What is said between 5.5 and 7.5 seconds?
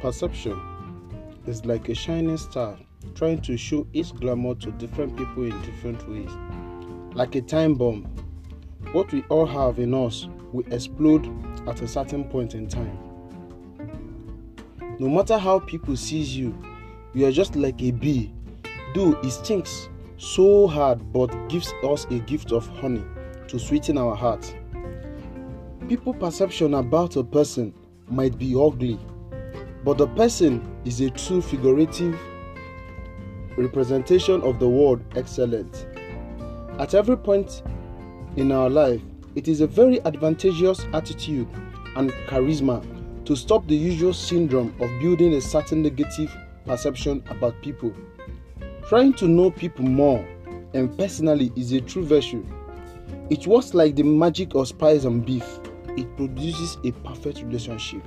different ways. Like a